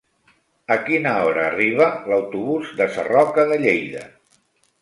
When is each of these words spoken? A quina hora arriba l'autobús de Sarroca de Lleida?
A 0.75 0.77
quina 0.87 1.11
hora 1.25 1.43
arriba 1.49 1.89
l'autobús 2.13 2.75
de 2.81 2.91
Sarroca 2.97 3.47
de 3.53 3.63
Lleida? 3.67 4.07